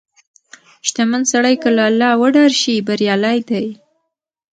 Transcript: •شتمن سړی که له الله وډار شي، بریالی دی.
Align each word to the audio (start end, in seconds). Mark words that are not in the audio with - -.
•شتمن 0.87 1.21
سړی 1.31 1.55
که 1.61 1.69
له 1.77 1.83
الله 1.89 2.11
وډار 2.21 2.51
شي، 2.61 2.75
بریالی 2.87 3.37
دی. 3.49 3.67